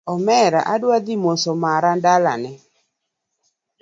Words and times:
Omera 0.13 0.59
adwa 0.73 0.97
dhi 1.05 1.15
moso 1.23 1.51
mara 1.63 1.91
dalane 2.03 2.51